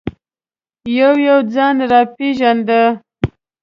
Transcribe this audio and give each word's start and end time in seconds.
یو 0.97 1.13
یو 1.27 1.39
ځان 1.53 1.75
را 1.91 2.01
پېژانده. 2.15 2.81